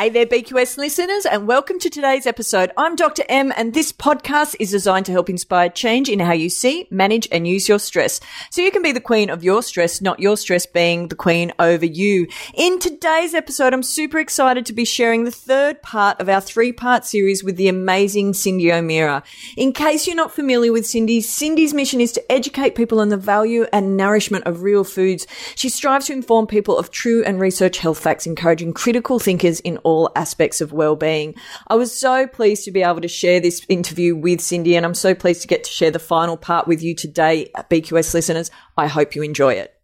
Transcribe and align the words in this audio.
Hey 0.00 0.08
there, 0.08 0.24
BQS 0.24 0.78
listeners, 0.78 1.26
and 1.26 1.46
welcome 1.46 1.78
to 1.78 1.90
today's 1.90 2.26
episode. 2.26 2.72
I'm 2.78 2.96
Dr. 2.96 3.22
M, 3.28 3.52
and 3.54 3.74
this 3.74 3.92
podcast 3.92 4.56
is 4.58 4.70
designed 4.70 5.04
to 5.04 5.12
help 5.12 5.28
inspire 5.28 5.68
change 5.68 6.08
in 6.08 6.20
how 6.20 6.32
you 6.32 6.48
see, 6.48 6.88
manage, 6.90 7.28
and 7.30 7.46
use 7.46 7.68
your 7.68 7.78
stress. 7.78 8.18
So 8.50 8.62
you 8.62 8.70
can 8.70 8.80
be 8.80 8.92
the 8.92 9.00
queen 9.02 9.28
of 9.28 9.44
your 9.44 9.62
stress, 9.62 10.00
not 10.00 10.18
your 10.18 10.38
stress 10.38 10.64
being 10.64 11.08
the 11.08 11.16
queen 11.16 11.52
over 11.58 11.84
you. 11.84 12.28
In 12.54 12.78
today's 12.78 13.34
episode, 13.34 13.74
I'm 13.74 13.82
super 13.82 14.18
excited 14.18 14.64
to 14.64 14.72
be 14.72 14.86
sharing 14.86 15.24
the 15.24 15.30
third 15.30 15.82
part 15.82 16.18
of 16.18 16.30
our 16.30 16.40
three 16.40 16.72
part 16.72 17.04
series 17.04 17.44
with 17.44 17.56
the 17.56 17.68
amazing 17.68 18.32
Cyndi 18.32 18.72
O'Meara. 18.72 19.22
In 19.58 19.74
case 19.74 20.06
you're 20.06 20.16
not 20.16 20.32
familiar 20.32 20.72
with 20.72 20.84
Cyndi, 20.84 21.18
Cyndi's 21.18 21.74
mission 21.74 22.00
is 22.00 22.12
to 22.12 22.32
educate 22.32 22.74
people 22.74 23.00
on 23.00 23.10
the 23.10 23.18
value 23.18 23.66
and 23.70 23.98
nourishment 23.98 24.46
of 24.46 24.62
real 24.62 24.82
foods. 24.82 25.26
She 25.56 25.68
strives 25.68 26.06
to 26.06 26.14
inform 26.14 26.46
people 26.46 26.78
of 26.78 26.90
true 26.90 27.22
and 27.22 27.38
research 27.38 27.76
health 27.76 27.98
facts, 27.98 28.26
encouraging 28.26 28.72
critical 28.72 29.18
thinkers 29.18 29.60
in 29.60 29.76
all 29.76 29.89
aspects 30.16 30.60
of 30.60 30.72
well-being. 30.72 31.34
I 31.68 31.74
was 31.74 31.92
so 31.92 32.26
pleased 32.26 32.64
to 32.64 32.70
be 32.70 32.82
able 32.82 33.00
to 33.00 33.08
share 33.08 33.40
this 33.40 33.64
interview 33.68 34.14
with 34.14 34.40
Cyndi 34.40 34.74
and 34.76 34.84
I'm 34.84 34.94
so 34.94 35.14
pleased 35.14 35.42
to 35.42 35.48
get 35.48 35.64
to 35.64 35.70
share 35.70 35.90
the 35.90 35.98
final 35.98 36.36
part 36.36 36.66
with 36.66 36.82
you 36.82 36.94
today, 36.94 37.50
BQS 37.70 38.14
listeners. 38.14 38.50
I 38.76 38.86
hope 38.86 39.14
you 39.14 39.22
enjoy 39.22 39.54
it. 39.54 39.74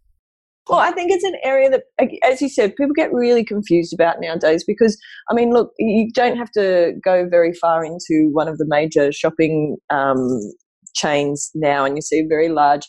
Well, 0.69 0.81
I 0.81 0.91
think 0.91 1.13
it's 1.13 1.25
an 1.25 1.37
area 1.45 1.71
that, 1.71 1.85
as 2.25 2.43
you 2.43 2.49
said, 2.49 2.75
people 2.75 2.93
get 2.93 3.13
really 3.13 3.45
confused 3.45 3.95
about 3.95 4.17
nowadays 4.21 4.65
because, 4.67 4.99
I 5.31 5.35
mean, 5.35 5.53
look, 5.53 5.73
you 5.79 6.11
don't 6.13 6.37
have 6.37 6.51
to 6.53 6.95
go 7.05 7.29
very 7.29 7.53
far 7.53 7.85
into 7.85 8.31
one 8.33 8.49
of 8.49 8.59
the 8.59 8.67
major 8.67 9.13
shopping 9.13 9.77
um, 9.91 10.41
chains 10.95 11.51
now 11.55 11.85
and 11.85 11.97
you 11.97 12.03
see 12.03 12.19
a 12.21 12.27
very 12.27 12.49
large, 12.49 12.83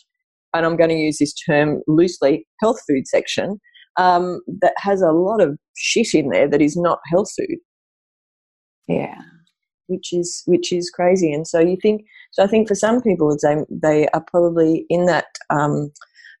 and 0.54 0.66
I'm 0.66 0.76
going 0.76 0.90
to 0.90 0.96
use 0.96 1.18
this 1.18 1.32
term 1.32 1.82
loosely, 1.86 2.46
health 2.60 2.80
food 2.88 3.06
section 3.06 3.60
um, 3.98 4.40
that 4.60 4.74
has 4.78 5.00
a 5.02 5.12
lot 5.12 5.40
of 5.40 5.56
shit 5.78 6.14
in 6.14 6.30
there 6.30 6.48
that 6.48 6.62
is 6.62 6.76
not 6.76 6.98
health 7.10 7.30
food. 7.36 7.58
Yeah, 8.88 9.20
which 9.86 10.12
is 10.12 10.42
which 10.46 10.72
is 10.72 10.90
crazy. 10.90 11.32
And 11.32 11.46
so 11.46 11.60
you 11.60 11.76
think 11.80 12.02
so. 12.32 12.42
I 12.42 12.46
think 12.46 12.68
for 12.68 12.74
some 12.74 13.02
people, 13.02 13.36
they 13.42 13.56
they 13.70 14.08
are 14.08 14.24
probably 14.30 14.86
in 14.88 15.06
that 15.06 15.26
um, 15.50 15.90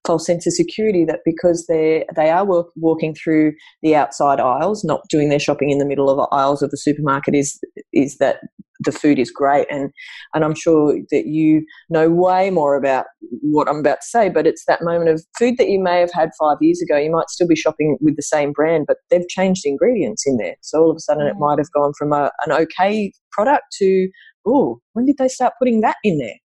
false 0.06 0.26
sense 0.26 0.46
of 0.46 0.52
security 0.54 1.04
that 1.04 1.20
because 1.24 1.66
they 1.66 2.04
they 2.16 2.30
are 2.30 2.44
walk, 2.44 2.70
walking 2.76 3.14
through 3.14 3.52
the 3.82 3.94
outside 3.94 4.40
aisles, 4.40 4.84
not 4.84 5.02
doing 5.10 5.28
their 5.28 5.38
shopping 5.38 5.70
in 5.70 5.78
the 5.78 5.86
middle 5.86 6.08
of 6.08 6.26
aisles 6.32 6.62
of 6.62 6.70
the 6.70 6.78
supermarket, 6.78 7.34
is 7.34 7.60
is 7.92 8.18
that 8.18 8.40
the 8.88 8.98
food 8.98 9.18
is 9.18 9.30
great. 9.30 9.66
And 9.70 9.90
and 10.34 10.44
I'm 10.44 10.54
sure 10.54 10.98
that 11.10 11.26
you 11.26 11.64
know 11.90 12.08
way 12.08 12.50
more 12.50 12.76
about 12.76 13.06
what 13.42 13.68
I'm 13.68 13.80
about 13.80 14.00
to 14.00 14.06
say, 14.06 14.28
but 14.30 14.46
it's 14.46 14.64
that 14.66 14.82
moment 14.82 15.10
of 15.10 15.22
food 15.38 15.56
that 15.58 15.68
you 15.68 15.78
may 15.78 16.00
have 16.00 16.12
had 16.12 16.30
five 16.38 16.56
years 16.60 16.80
ago. 16.80 16.96
You 16.96 17.10
might 17.10 17.28
still 17.28 17.46
be 17.46 17.56
shopping 17.56 17.98
with 18.00 18.16
the 18.16 18.22
same 18.22 18.52
brand, 18.52 18.86
but 18.88 18.98
they've 19.10 19.28
changed 19.28 19.62
the 19.64 19.70
ingredients 19.70 20.24
in 20.26 20.38
there. 20.38 20.56
So 20.62 20.82
all 20.82 20.90
of 20.90 20.96
a 20.96 21.00
sudden, 21.00 21.26
mm. 21.26 21.30
it 21.30 21.36
might 21.38 21.58
have 21.58 21.70
gone 21.72 21.92
from 21.98 22.12
a, 22.12 22.30
an 22.46 22.52
okay 22.52 23.12
product 23.30 23.64
to 23.78 24.08
oh, 24.46 24.80
when 24.94 25.04
did 25.04 25.18
they 25.18 25.28
start 25.28 25.52
putting 25.58 25.82
that 25.82 25.96
in 26.02 26.18
there? 26.18 26.36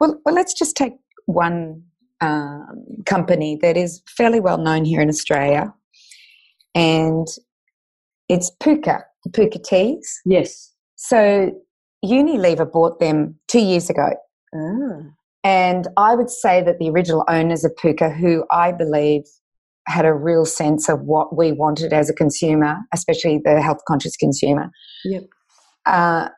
Well, 0.00 0.20
well, 0.24 0.34
let's 0.34 0.54
just 0.54 0.76
take 0.76 0.94
one 1.26 1.82
um, 2.20 2.84
company 3.06 3.58
that 3.62 3.76
is 3.76 4.02
fairly 4.08 4.40
well 4.40 4.58
known 4.58 4.84
here 4.84 5.00
in 5.00 5.08
Australia, 5.08 5.72
and 6.74 7.28
it's 8.28 8.50
Pukka 8.60 9.02
Pukka 9.28 9.62
Teas. 9.62 10.20
Yes. 10.24 10.69
So 11.02 11.50
Unilever 12.04 12.70
bought 12.70 13.00
them 13.00 13.38
two 13.48 13.60
years 13.60 13.88
ago. 13.88 14.10
Ah. 14.54 14.98
And 15.42 15.88
I 15.96 16.14
would 16.14 16.28
say 16.28 16.62
that 16.62 16.78
the 16.78 16.90
original 16.90 17.24
owners 17.26 17.64
of 17.64 17.72
Pukka, 17.82 18.14
who 18.14 18.44
I 18.50 18.70
believe 18.70 19.22
had 19.88 20.04
a 20.04 20.12
real 20.12 20.44
sense 20.44 20.90
of 20.90 21.00
what 21.00 21.34
we 21.34 21.52
wanted 21.52 21.94
as 21.94 22.10
a 22.10 22.14
consumer, 22.14 22.76
especially 22.92 23.40
the 23.42 23.62
health 23.62 23.78
conscious 23.88 24.14
consumer. 24.14 24.70
Yep. 25.06 25.22
Uh, 25.86 26.28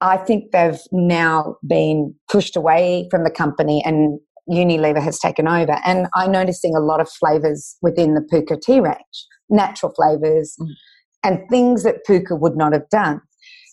I 0.00 0.16
think 0.16 0.52
they've 0.52 0.80
now 0.90 1.56
been 1.66 2.14
pushed 2.30 2.56
away 2.56 3.08
from 3.10 3.24
the 3.24 3.30
company 3.30 3.82
and 3.84 4.18
Unilever 4.50 5.02
has 5.02 5.18
taken 5.18 5.46
over. 5.46 5.78
And 5.84 6.06
I'm 6.14 6.32
noticing 6.32 6.74
a 6.74 6.80
lot 6.80 7.02
of 7.02 7.10
flavors 7.10 7.76
within 7.82 8.14
the 8.14 8.22
Pukka 8.22 8.58
tea 8.62 8.80
range, 8.80 9.26
natural 9.50 9.92
flavors 9.94 10.56
mm. 10.58 10.68
and 11.22 11.40
things 11.50 11.82
that 11.82 12.06
Pukka 12.08 12.40
would 12.40 12.56
not 12.56 12.72
have 12.72 12.88
done. 12.90 13.20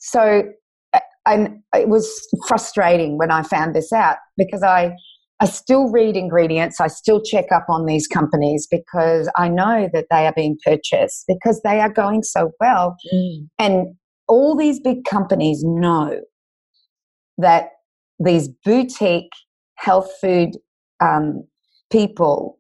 So 0.06 0.44
and 1.26 1.62
it 1.74 1.90
was 1.90 2.28
frustrating 2.48 3.18
when 3.18 3.32
I 3.32 3.42
found 3.42 3.76
this 3.76 3.92
out 3.92 4.18
because 4.38 4.64
I 4.64 4.96
I 5.42 5.48
still 5.48 5.90
read 5.90 6.16
ingredients. 6.16 6.80
I 6.80 6.88
still 6.88 7.22
check 7.22 7.46
up 7.54 7.66
on 7.68 7.86
these 7.86 8.08
companies 8.08 8.68
because 8.72 9.30
I 9.36 9.50
know 9.50 9.90
that 9.92 10.06
they 10.10 10.28
are 10.28 10.34
being 10.34 10.58
purchased 10.64 11.26
because 11.28 11.62
they 11.64 11.82
are 11.82 11.90
going 11.90 12.24
so 12.24 12.52
well. 12.62 12.96
Mm. 13.14 13.50
And 13.60 13.96
all 14.30 14.56
these 14.56 14.80
big 14.80 15.04
companies 15.04 15.62
know 15.66 16.22
that 17.38 17.72
these 18.18 18.48
boutique 18.64 19.32
health 19.76 20.10
food 20.22 20.52
um, 21.02 21.46
people 21.92 22.58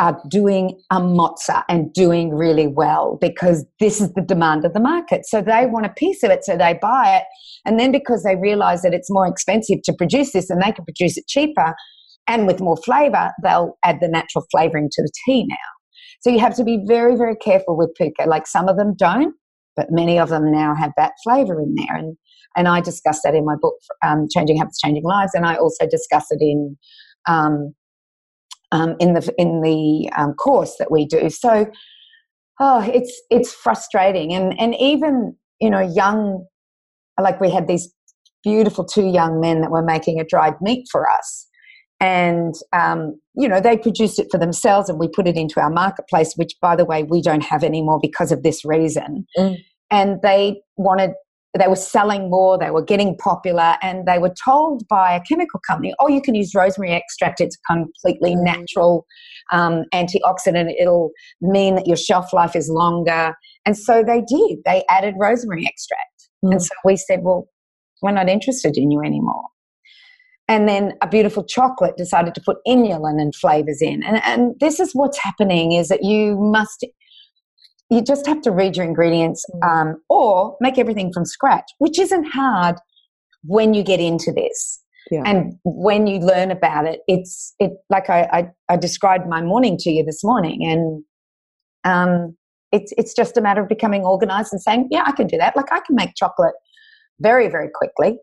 are 0.00 0.20
doing 0.28 0.80
a 0.90 0.96
mozza 0.98 1.62
and 1.68 1.92
doing 1.92 2.34
really 2.34 2.66
well 2.66 3.18
because 3.20 3.64
this 3.78 4.00
is 4.00 4.12
the 4.14 4.22
demand 4.22 4.64
of 4.64 4.72
the 4.72 4.80
market. 4.80 5.26
So 5.26 5.40
they 5.42 5.66
want 5.66 5.86
a 5.86 5.90
piece 5.90 6.22
of 6.22 6.30
it, 6.30 6.44
so 6.44 6.56
they 6.56 6.78
buy 6.80 7.18
it. 7.18 7.24
And 7.64 7.78
then 7.78 7.92
because 7.92 8.24
they 8.24 8.34
realize 8.34 8.82
that 8.82 8.94
it's 8.94 9.10
more 9.10 9.26
expensive 9.26 9.82
to 9.84 9.92
produce 9.92 10.32
this 10.32 10.50
and 10.50 10.60
they 10.60 10.72
can 10.72 10.84
produce 10.84 11.16
it 11.16 11.26
cheaper 11.28 11.74
and 12.26 12.46
with 12.46 12.60
more 12.60 12.76
flavor, 12.76 13.32
they'll 13.42 13.76
add 13.84 13.98
the 14.00 14.08
natural 14.08 14.46
flavoring 14.50 14.88
to 14.92 15.02
the 15.02 15.10
tea 15.24 15.46
now. 15.48 15.56
So 16.20 16.30
you 16.30 16.38
have 16.38 16.54
to 16.56 16.64
be 16.64 16.78
very, 16.86 17.16
very 17.16 17.36
careful 17.36 17.76
with 17.76 17.90
Pukka. 18.00 18.26
Like 18.26 18.46
some 18.46 18.68
of 18.68 18.76
them 18.76 18.94
don't, 18.96 19.34
but 19.74 19.90
many 19.90 20.18
of 20.18 20.28
them 20.28 20.50
now 20.50 20.74
have 20.74 20.92
that 20.96 21.12
flavor 21.24 21.60
in 21.60 21.74
there. 21.74 21.96
And 21.96 22.16
and 22.56 22.66
I 22.66 22.80
discuss 22.80 23.20
that 23.22 23.34
in 23.34 23.44
my 23.44 23.54
book, 23.60 23.74
um, 24.04 24.26
Changing 24.28 24.56
Habits, 24.58 24.80
Changing 24.80 25.04
Lives, 25.04 25.32
and 25.34 25.46
I 25.46 25.54
also 25.54 25.86
discuss 25.88 26.26
it 26.30 26.40
in 26.40 26.76
um, 27.28 27.74
um, 28.72 28.96
in 29.00 29.14
the 29.14 29.32
in 29.38 29.62
the 29.62 30.10
um, 30.16 30.34
course 30.34 30.76
that 30.78 30.90
we 30.90 31.06
do. 31.06 31.30
So, 31.30 31.66
oh, 32.60 32.90
it's 32.92 33.20
it's 33.30 33.52
frustrating, 33.52 34.32
and 34.32 34.58
and 34.60 34.74
even 34.76 35.36
you 35.60 35.70
know, 35.70 35.80
young, 35.80 36.46
like 37.20 37.40
we 37.40 37.50
had 37.50 37.68
these 37.68 37.92
beautiful 38.42 38.84
two 38.84 39.06
young 39.06 39.40
men 39.40 39.60
that 39.60 39.70
were 39.70 39.82
making 39.82 40.18
a 40.18 40.24
dried 40.24 40.54
meat 40.60 40.86
for 40.90 41.08
us, 41.10 41.46
and 42.00 42.54
um, 42.72 43.20
you 43.34 43.46
know 43.46 43.60
they 43.60 43.76
produced 43.76 44.18
it 44.18 44.28
for 44.30 44.38
themselves, 44.38 44.88
and 44.88 44.98
we 44.98 45.08
put 45.08 45.28
it 45.28 45.36
into 45.36 45.60
our 45.60 45.70
marketplace, 45.70 46.34
which 46.36 46.54
by 46.60 46.74
the 46.74 46.84
way 46.84 47.02
we 47.02 47.22
don't 47.22 47.44
have 47.44 47.62
anymore 47.62 48.00
because 48.02 48.32
of 48.32 48.42
this 48.42 48.64
reason. 48.64 49.26
Mm. 49.36 49.56
And 49.92 50.22
they 50.22 50.62
wanted 50.76 51.10
they 51.58 51.66
were 51.66 51.76
selling 51.76 52.30
more, 52.30 52.58
they 52.58 52.70
were 52.70 52.82
getting 52.82 53.16
popular, 53.16 53.76
and 53.82 54.06
they 54.06 54.18
were 54.18 54.32
told 54.44 54.86
by 54.88 55.12
a 55.12 55.20
chemical 55.20 55.60
company, 55.68 55.92
oh, 55.98 56.08
you 56.08 56.22
can 56.22 56.34
use 56.34 56.54
rosemary 56.54 56.92
extract, 56.92 57.40
it's 57.40 57.56
completely 57.68 58.36
mm. 58.36 58.44
natural 58.44 59.04
um, 59.52 59.84
antioxidant, 59.92 60.72
it'll 60.78 61.10
mean 61.40 61.74
that 61.74 61.86
your 61.86 61.96
shelf 61.96 62.32
life 62.32 62.54
is 62.54 62.68
longer. 62.68 63.34
And 63.66 63.76
so 63.76 64.04
they 64.04 64.20
did, 64.20 64.58
they 64.64 64.84
added 64.88 65.14
rosemary 65.18 65.66
extract. 65.66 66.28
Mm. 66.44 66.52
And 66.52 66.62
so 66.62 66.70
we 66.84 66.96
said, 66.96 67.20
well, 67.22 67.48
we're 68.00 68.12
not 68.12 68.28
interested 68.28 68.76
in 68.76 68.90
you 68.90 69.02
anymore. 69.02 69.44
And 70.46 70.68
then 70.68 70.94
a 71.00 71.06
beautiful 71.06 71.44
chocolate 71.44 71.96
decided 71.96 72.34
to 72.34 72.40
put 72.44 72.56
inulin 72.66 73.20
and 73.20 73.34
flavors 73.34 73.80
in. 73.80 74.02
And, 74.02 74.20
and 74.24 74.54
this 74.58 74.80
is 74.80 74.92
what's 74.94 75.18
happening 75.18 75.72
is 75.72 75.88
that 75.88 76.02
you 76.02 76.36
must 76.40 76.84
you 77.90 78.02
just 78.02 78.26
have 78.26 78.40
to 78.42 78.50
read 78.50 78.76
your 78.76 78.86
ingredients 78.86 79.44
mm. 79.52 79.68
um, 79.68 80.02
or 80.08 80.56
make 80.60 80.78
everything 80.78 81.12
from 81.12 81.24
scratch, 81.24 81.70
which 81.78 81.98
isn't 81.98 82.24
hard 82.24 82.76
when 83.42 83.74
you 83.74 83.82
get 83.82 84.00
into 84.00 84.32
this. 84.32 84.82
Yeah. 85.10 85.22
And 85.26 85.54
when 85.64 86.06
you 86.06 86.20
learn 86.20 86.50
about 86.50 86.86
it, 86.86 87.00
it's 87.08 87.54
it 87.58 87.72
like 87.88 88.08
I, 88.08 88.22
I, 88.32 88.50
I 88.68 88.76
described 88.76 89.26
my 89.28 89.42
morning 89.42 89.76
to 89.78 89.90
you 89.90 90.04
this 90.04 90.22
morning, 90.22 90.64
and 90.64 91.04
um, 91.84 92.36
it's 92.70 92.92
it's 92.96 93.12
just 93.12 93.36
a 93.36 93.40
matter 93.40 93.62
of 93.62 93.68
becoming 93.68 94.02
organized 94.02 94.52
and 94.52 94.62
saying, 94.62 94.88
yeah, 94.90 95.02
I 95.06 95.12
can 95.12 95.26
do 95.26 95.36
that. 95.38 95.56
Like 95.56 95.72
I 95.72 95.80
can 95.80 95.96
make 95.96 96.14
chocolate 96.14 96.54
very 97.18 97.48
very 97.48 97.70
quickly. 97.74 98.18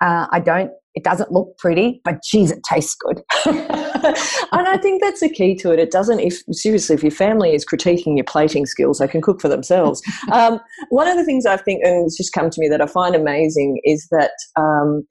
Uh, 0.00 0.28
I 0.30 0.38
don't 0.38 0.70
it 0.98 1.04
doesn't 1.04 1.30
look 1.30 1.56
pretty, 1.58 2.00
but 2.04 2.20
geez, 2.24 2.50
it 2.50 2.58
tastes 2.68 2.96
good. 2.96 3.22
and 3.46 4.66
I 4.66 4.76
think 4.82 5.00
that's 5.00 5.20
the 5.20 5.28
key 5.28 5.54
to 5.58 5.70
it. 5.70 5.78
It 5.78 5.92
doesn't, 5.92 6.18
if 6.18 6.42
seriously, 6.50 6.96
if 6.96 7.04
your 7.04 7.12
family 7.12 7.54
is 7.54 7.64
critiquing 7.64 8.16
your 8.16 8.24
plating 8.24 8.66
skills, 8.66 8.98
they 8.98 9.06
can 9.06 9.22
cook 9.22 9.40
for 9.40 9.48
themselves. 9.48 10.02
um, 10.32 10.58
one 10.88 11.06
of 11.06 11.16
the 11.16 11.24
things 11.24 11.46
I 11.46 11.56
think, 11.56 11.84
and 11.84 12.04
it's 12.04 12.16
just 12.16 12.32
come 12.32 12.50
to 12.50 12.60
me 12.60 12.68
that 12.68 12.80
I 12.80 12.86
find 12.86 13.14
amazing 13.14 13.80
is 13.84 14.08
that. 14.10 14.32
Um, 14.56 15.06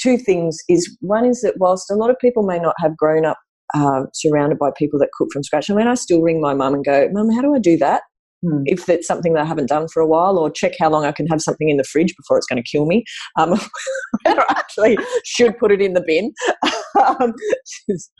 two 0.00 0.16
things 0.16 0.56
is 0.68 0.96
one 1.00 1.24
is 1.24 1.40
that 1.40 1.54
whilst 1.56 1.90
a 1.90 1.96
lot 1.96 2.10
of 2.10 2.18
people 2.20 2.44
may 2.44 2.60
not 2.60 2.76
have 2.78 2.96
grown 2.96 3.24
up 3.24 3.36
uh, 3.74 4.02
surrounded 4.14 4.56
by 4.56 4.70
people 4.76 5.00
that 5.00 5.08
cook 5.18 5.28
from 5.32 5.42
scratch. 5.42 5.68
I 5.68 5.74
mean, 5.74 5.88
I 5.88 5.94
still 5.94 6.22
ring 6.22 6.40
my 6.40 6.54
mum 6.54 6.74
and 6.74 6.84
go, 6.84 7.08
Mum, 7.10 7.30
how 7.30 7.42
do 7.42 7.54
I 7.54 7.58
do 7.58 7.76
that? 7.78 8.02
Mm. 8.44 8.62
if 8.66 8.88
it's 8.88 9.06
something 9.06 9.32
that 9.34 9.42
I 9.42 9.46
haven't 9.46 9.68
done 9.68 9.88
for 9.92 10.00
a 10.00 10.06
while, 10.06 10.38
or 10.38 10.50
check 10.50 10.72
how 10.78 10.90
long 10.90 11.04
I 11.04 11.12
can 11.12 11.26
have 11.28 11.40
something 11.40 11.68
in 11.68 11.76
the 11.76 11.84
fridge 11.84 12.14
before 12.16 12.38
it's 12.38 12.46
going 12.46 12.62
to 12.62 12.68
kill 12.68 12.86
me. 12.86 13.04
Um, 13.38 13.58
I 14.26 14.44
actually 14.50 14.98
should 15.24 15.58
put 15.58 15.72
it 15.72 15.80
in 15.80 15.94
the 15.94 16.02
bin. 16.06 16.32
um, 17.20 17.32
she's 17.66 18.10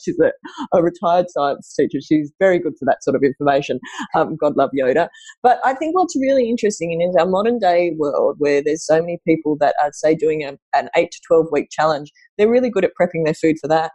she's 0.00 0.18
a, 0.20 0.32
a, 0.76 0.82
retired 0.82 1.26
science 1.30 1.74
teacher. 1.78 1.98
She's 2.00 2.32
very 2.38 2.58
good 2.58 2.74
for 2.78 2.84
that 2.86 3.02
sort 3.02 3.16
of 3.16 3.22
information. 3.22 3.80
Um, 4.14 4.36
God 4.36 4.56
love 4.56 4.70
Yoda. 4.78 5.08
But 5.42 5.60
I 5.64 5.74
think 5.74 5.94
what's 5.94 6.16
really 6.16 6.48
interesting 6.48 6.92
in 7.00 7.12
our 7.18 7.26
modern 7.26 7.58
day 7.58 7.92
world, 7.96 8.36
where 8.38 8.62
there's 8.62 8.86
so 8.86 9.00
many 9.00 9.18
people 9.26 9.56
that 9.60 9.74
are 9.82 9.90
say 9.92 10.14
doing 10.14 10.42
a, 10.42 10.56
an 10.76 10.88
eight 10.96 11.10
to 11.12 11.20
twelve 11.26 11.46
week 11.52 11.68
challenge, 11.70 12.10
they're 12.36 12.50
really 12.50 12.70
good 12.70 12.84
at 12.84 12.92
prepping 13.00 13.24
their 13.24 13.34
food 13.34 13.56
for 13.60 13.68
that. 13.68 13.92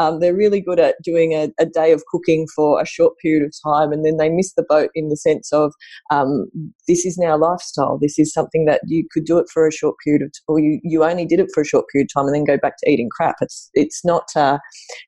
Um, 0.00 0.20
they're 0.20 0.34
really 0.34 0.60
good 0.60 0.80
at 0.80 0.96
doing 1.02 1.32
a, 1.32 1.50
a, 1.58 1.66
day 1.66 1.92
of 1.92 2.02
cooking 2.10 2.46
for 2.54 2.80
a 2.80 2.86
short 2.86 3.14
period 3.18 3.44
of 3.44 3.52
time, 3.64 3.92
and 3.92 4.04
then 4.04 4.16
they 4.16 4.28
miss 4.28 4.52
the 4.54 4.64
boat 4.68 4.90
in 4.94 5.08
the 5.08 5.16
sense 5.16 5.52
of 5.52 5.72
um, 6.10 6.46
this 6.88 7.04
is 7.04 7.18
now 7.18 7.36
lifestyle. 7.36 7.98
This 8.00 8.18
is 8.18 8.32
something 8.32 8.64
that 8.66 8.80
you 8.86 9.06
could 9.12 9.24
do 9.24 9.38
it 9.38 9.46
for 9.52 9.66
a 9.66 9.72
short 9.72 9.96
period 10.04 10.22
of, 10.22 10.32
t- 10.32 10.40
or 10.48 10.58
you, 10.60 10.80
you 10.82 11.04
only 11.04 11.26
did 11.26 11.40
it 11.40 11.50
for 11.54 11.62
a 11.62 11.66
short 11.66 11.86
period 11.92 12.08
of 12.10 12.20
time, 12.20 12.26
and 12.26 12.34
then 12.34 12.44
go 12.44 12.58
back 12.60 12.74
to 12.78 12.90
eating 12.90 13.08
crap. 13.10 13.36
It's 13.40 13.70
it's 13.74 14.04
not. 14.04 14.24
Uh, 14.34 14.58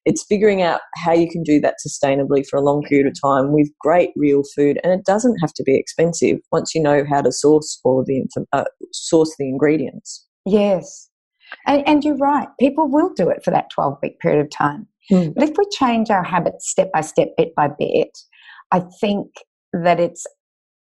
it's 0.05 0.25
figuring 0.25 0.63
out 0.63 0.81
how 1.05 1.13
you 1.13 1.29
can 1.29 1.43
do 1.43 1.61
that 1.61 1.77
sustainably 1.87 2.45
for 2.49 2.59
a 2.59 2.63
long 2.63 2.83
period 2.83 3.07
of 3.07 3.15
time 3.21 3.53
with 3.53 3.71
great 3.81 4.11
real 4.17 4.43
food, 4.55 4.79
and 4.85 4.93
it 4.93 5.05
doesn't 5.05 5.39
have 5.41 5.53
to 5.55 5.63
be 5.63 5.77
expensive 5.77 6.39
once 6.53 6.75
you 6.75 6.83
know 6.83 7.05
how 7.09 7.23
to 7.23 7.33
source 7.33 7.81
all 7.85 8.01
of 8.01 8.07
the 8.07 8.27
uh, 8.53 8.65
source 8.93 9.35
the 9.39 9.49
ingredients. 9.49 10.27
Yes, 10.47 11.09
and, 11.67 11.87
and 11.87 12.05
you're 12.05 12.17
right, 12.17 12.49
people 12.59 12.89
will 12.89 13.13
do 13.15 13.29
it 13.29 13.45
for 13.45 13.51
that 13.51 13.71
12 13.71 13.99
week 14.03 14.21
period 14.21 14.41
of 14.45 14.51
time. 14.51 14.87
Mm. 15.11 15.35
But 15.35 15.49
if 15.49 15.57
we 15.57 15.65
change 15.73 16.11
our 16.11 16.25
habits 16.25 16.71
step 16.71 16.91
by 16.93 17.03
step, 17.03 17.29
bit 17.37 17.55
by 17.55 17.69
bit, 17.79 18.17
I 18.71 18.83
think 19.01 19.29
that 19.73 20.01
it's 20.01 20.27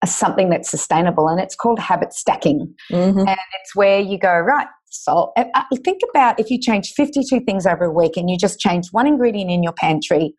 something 0.05 0.51
that's 0.51 0.71
sustainable 0.71 1.29
and 1.29 1.41
it's 1.41 1.55
called 1.55 1.79
habit 1.79 2.13
stacking. 2.13 2.75
Mm-hmm. 2.93 3.19
And 3.19 3.29
it's 3.29 3.75
where 3.75 4.01
you 4.01 4.19
go, 4.19 4.39
right, 4.39 4.69
so 4.91 5.33
uh, 5.37 5.45
uh, 5.55 5.63
think 5.85 6.01
about 6.11 6.39
if 6.41 6.51
you 6.51 6.61
change 6.61 6.93
52 6.93 7.41
things 7.41 7.67
over 7.67 7.85
a 7.85 7.93
week 7.93 8.17
and 8.17 8.31
you 8.31 8.37
just 8.37 8.59
change 8.59 8.89
one 8.93 9.07
ingredient 9.07 9.51
in 9.51 9.63
your 9.63 9.73
pantry 9.73 10.35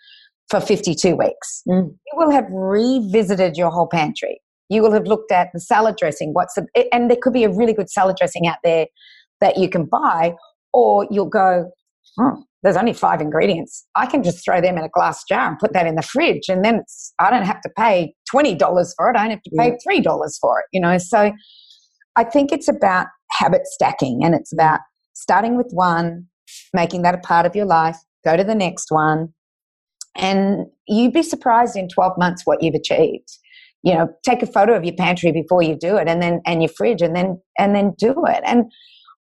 for 0.49 0.59
52 0.59 1.15
weeks, 1.15 1.63
mm. 1.67 1.89
you 1.89 2.13
will 2.13 2.31
have 2.31 2.45
revisited 2.49 3.57
your 3.57 3.69
whole 3.69 3.87
pantry. 3.87 4.41
You 4.69 4.81
will 4.81 4.91
have 4.91 5.05
looked 5.05 5.31
at 5.31 5.49
the 5.53 5.59
salad 5.59 5.95
dressing. 5.97 6.33
What's 6.33 6.55
the, 6.55 6.65
and 6.93 7.09
there 7.09 7.17
could 7.21 7.33
be 7.33 7.43
a 7.43 7.49
really 7.49 7.73
good 7.73 7.89
salad 7.89 8.17
dressing 8.17 8.47
out 8.47 8.57
there 8.63 8.87
that 9.41 9.57
you 9.57 9.69
can 9.69 9.85
buy, 9.85 10.35
or 10.73 11.07
you'll 11.09 11.29
go, 11.29 11.71
oh, 12.19 12.43
there's 12.63 12.77
only 12.77 12.93
five 12.93 13.21
ingredients. 13.21 13.85
I 13.95 14.07
can 14.07 14.23
just 14.23 14.43
throw 14.43 14.59
them 14.61 14.77
in 14.77 14.83
a 14.83 14.89
glass 14.89 15.23
jar 15.29 15.47
and 15.47 15.59
put 15.59 15.73
that 15.73 15.85
in 15.87 15.95
the 15.95 16.01
fridge, 16.01 16.49
and 16.49 16.65
then 16.65 16.83
I 17.19 17.29
don't 17.29 17.45
have 17.45 17.61
to 17.61 17.69
pay 17.77 18.13
twenty 18.29 18.55
dollars 18.55 18.93
for 18.97 19.09
it. 19.09 19.15
I 19.15 19.23
don't 19.23 19.31
have 19.31 19.43
to 19.43 19.51
pay 19.57 19.71
mm. 19.71 19.77
three 19.83 20.01
dollars 20.01 20.37
for 20.39 20.59
it. 20.59 20.65
You 20.71 20.81
know, 20.81 20.97
so 20.97 21.31
I 22.15 22.23
think 22.23 22.51
it's 22.51 22.67
about 22.67 23.07
habit 23.31 23.61
stacking, 23.65 24.21
and 24.23 24.33
it's 24.33 24.51
about 24.51 24.79
starting 25.13 25.55
with 25.55 25.69
one, 25.71 26.25
making 26.73 27.03
that 27.03 27.15
a 27.15 27.19
part 27.19 27.45
of 27.45 27.55
your 27.55 27.65
life. 27.65 27.97
Go 28.25 28.35
to 28.35 28.43
the 28.43 28.55
next 28.55 28.87
one, 28.89 29.33
and 30.15 30.65
you'd 30.87 31.13
be 31.13 31.23
surprised 31.23 31.75
in 31.75 31.87
twelve 31.87 32.17
months 32.17 32.41
what 32.45 32.61
you've 32.61 32.75
achieved 32.75 33.29
you 33.83 33.93
know 33.93 34.09
take 34.25 34.41
a 34.41 34.47
photo 34.47 34.75
of 34.75 34.83
your 34.83 34.95
pantry 34.95 35.31
before 35.31 35.61
you 35.61 35.77
do 35.77 35.97
it 35.97 36.07
and 36.07 36.19
then 36.19 36.41
and 36.47 36.63
your 36.63 36.71
fridge 36.75 37.01
and 37.01 37.15
then 37.15 37.39
and 37.59 37.75
then 37.75 37.93
do 37.99 38.25
it 38.25 38.41
and 38.43 38.65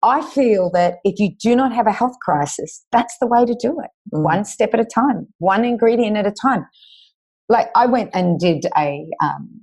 I 0.03 0.21
feel 0.21 0.69
that 0.73 0.95
if 1.05 1.17
you 1.17 1.31
do 1.41 1.55
not 1.55 1.73
have 1.73 1.88
a 1.88 1.91
health 1.91 2.15
crisis, 2.21 2.85
that's 2.91 3.15
the 3.21 3.27
way 3.27 3.45
to 3.45 3.55
do 3.59 3.79
it. 3.79 3.89
Mm. 4.13 4.23
One 4.23 4.45
step 4.45 4.73
at 4.73 4.79
a 4.81 4.85
time, 4.85 5.27
one 5.39 5.63
ingredient 5.63 6.17
at 6.17 6.27
a 6.27 6.31
time. 6.31 6.65
Like 7.47 7.69
I 7.75 7.85
went 7.85 8.11
and 8.13 8.38
did 8.39 8.65
a 8.77 9.05
um, 9.23 9.61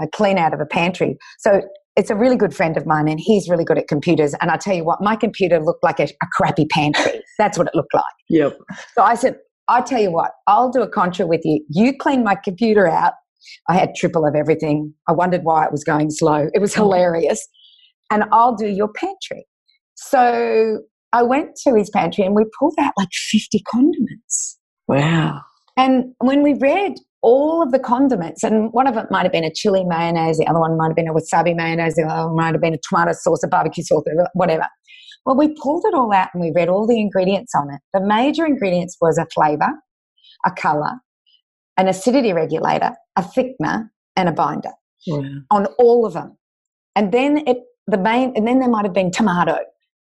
a 0.00 0.08
clean 0.08 0.38
out 0.38 0.54
of 0.54 0.60
a 0.60 0.66
pantry. 0.66 1.16
So 1.38 1.62
it's 1.94 2.10
a 2.10 2.16
really 2.16 2.36
good 2.36 2.54
friend 2.54 2.76
of 2.76 2.86
mine, 2.86 3.06
and 3.06 3.20
he's 3.20 3.48
really 3.48 3.64
good 3.64 3.78
at 3.78 3.86
computers. 3.86 4.34
And 4.40 4.50
I 4.50 4.56
tell 4.56 4.74
you 4.74 4.84
what, 4.84 5.00
my 5.00 5.14
computer 5.14 5.60
looked 5.60 5.84
like 5.84 6.00
a, 6.00 6.04
a 6.04 6.26
crappy 6.32 6.66
pantry. 6.66 7.22
That's 7.38 7.58
what 7.58 7.68
it 7.68 7.74
looked 7.74 7.94
like. 7.94 8.04
Yep. 8.30 8.58
So 8.96 9.02
I 9.02 9.14
said, 9.14 9.36
I 9.68 9.82
tell 9.82 10.00
you 10.00 10.10
what, 10.10 10.32
I'll 10.46 10.70
do 10.70 10.82
a 10.82 10.88
contra 10.88 11.26
with 11.26 11.42
you. 11.44 11.64
You 11.68 11.96
clean 11.96 12.24
my 12.24 12.34
computer 12.34 12.88
out. 12.88 13.12
I 13.68 13.74
had 13.74 13.94
triple 13.94 14.26
of 14.26 14.34
everything. 14.34 14.94
I 15.08 15.12
wondered 15.12 15.42
why 15.44 15.64
it 15.64 15.70
was 15.70 15.84
going 15.84 16.10
slow. 16.10 16.48
It 16.54 16.60
was 16.60 16.74
hilarious 16.74 17.46
and 18.10 18.24
I'll 18.32 18.54
do 18.54 18.68
your 18.68 18.88
pantry. 18.88 19.46
So 19.94 20.80
I 21.12 21.22
went 21.22 21.56
to 21.64 21.74
his 21.74 21.90
pantry 21.90 22.24
and 22.24 22.34
we 22.34 22.44
pulled 22.58 22.74
out 22.78 22.92
like 22.96 23.08
50 23.12 23.62
condiments. 23.70 24.58
Wow. 24.88 25.40
And 25.76 26.14
when 26.18 26.42
we 26.42 26.54
read 26.54 26.94
all 27.22 27.62
of 27.62 27.72
the 27.72 27.78
condiments, 27.78 28.42
and 28.44 28.72
one 28.72 28.86
of 28.86 28.96
it 28.96 29.06
might 29.10 29.22
have 29.22 29.32
been 29.32 29.44
a 29.44 29.52
chili 29.52 29.84
mayonnaise, 29.84 30.38
the 30.38 30.46
other 30.46 30.60
one 30.60 30.76
might 30.76 30.88
have 30.88 30.96
been 30.96 31.08
a 31.08 31.14
wasabi 31.14 31.56
mayonnaise, 31.56 31.94
the 31.94 32.02
other 32.02 32.26
one 32.26 32.36
might 32.36 32.52
have 32.52 32.60
been 32.60 32.74
a 32.74 32.80
tomato 32.88 33.12
sauce, 33.12 33.42
a 33.42 33.48
barbecue 33.48 33.82
sauce, 33.82 34.04
whatever. 34.34 34.66
Well, 35.24 35.36
we 35.36 35.54
pulled 35.54 35.84
it 35.86 35.94
all 35.94 36.12
out 36.12 36.28
and 36.34 36.42
we 36.42 36.52
read 36.54 36.68
all 36.68 36.86
the 36.86 37.00
ingredients 37.00 37.52
on 37.56 37.72
it. 37.72 37.80
The 37.94 38.06
major 38.06 38.44
ingredients 38.44 38.98
was 39.00 39.16
a 39.16 39.26
flavor, 39.34 39.70
a 40.44 40.50
color, 40.50 40.92
an 41.76 41.88
acidity 41.88 42.32
regulator, 42.32 42.92
a 43.16 43.22
thickener, 43.22 43.88
and 44.16 44.28
a 44.28 44.32
binder 44.32 44.72
on 45.50 45.66
all 45.78 46.04
of 46.04 46.12
them. 46.12 46.36
And 46.94 47.10
then 47.10 47.38
it 47.48 47.58
the 47.86 47.98
main, 47.98 48.32
and 48.36 48.46
then 48.46 48.60
there 48.60 48.68
might 48.68 48.84
have 48.84 48.94
been 48.94 49.10
tomato 49.10 49.58